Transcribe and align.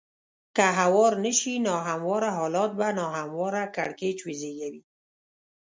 که 0.55 0.65
هوار 0.79 1.13
نه 1.25 1.31
شي 1.39 1.53
نا 1.67 1.75
همواره 1.89 2.29
حالات 2.39 2.71
به 2.79 2.87
نا 2.97 3.07
همواره 3.17 3.61
کړکېچ 3.75 4.19
وزېږوي. 4.27 4.81